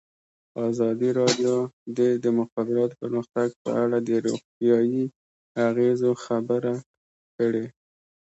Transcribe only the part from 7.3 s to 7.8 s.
کړې.